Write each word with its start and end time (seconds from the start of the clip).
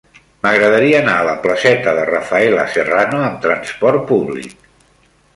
M'agradaria 0.43 0.93
anar 1.01 1.17
a 1.17 1.25
la 1.27 1.35
placeta 1.43 1.93
de 1.99 2.05
Rafaela 2.09 2.63
Serrano 2.77 3.19
amb 3.27 3.37
trasport 3.43 4.07
públic. 4.13 4.57